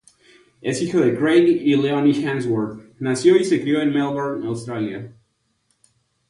Es 0.63 0.81
hijo 0.81 0.97
de 0.99 1.15
Craig 1.15 1.45
y 1.61 1.75
Leonie 1.75 2.25
Hemsworth, 2.27 2.91
nació 2.97 3.37
y 3.37 3.43
se 3.45 3.61
crio 3.61 3.83
en 3.83 3.93
Melbourne, 3.93 4.47
Australia. 4.47 5.15